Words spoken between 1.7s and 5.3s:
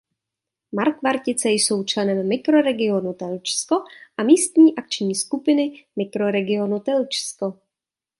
členem Mikroregionu Telčsko a místní akční